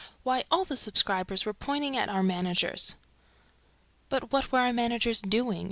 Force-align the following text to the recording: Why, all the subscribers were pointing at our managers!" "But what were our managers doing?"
Why, 0.23 0.45
all 0.49 0.65
the 0.65 0.77
subscribers 0.77 1.45
were 1.45 1.53
pointing 1.53 1.95
at 1.95 2.09
our 2.09 2.23
managers!" 2.23 2.95
"But 4.09 4.31
what 4.31 4.51
were 4.51 4.57
our 4.61 4.73
managers 4.73 5.21
doing?" 5.21 5.59